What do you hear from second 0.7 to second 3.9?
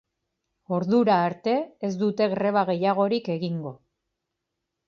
Ordura arte ez dute greba gehiagorik egingo.